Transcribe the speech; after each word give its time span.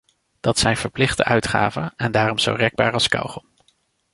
Dat 0.39 0.59
zijn 0.59 0.77
verplichte 0.77 1.23
uitgaven 1.23 1.93
en 1.97 2.11
daarom 2.11 2.37
zo 2.37 2.53
rekbaar 2.53 2.93
als 2.93 3.07
kauwgom. 3.07 3.45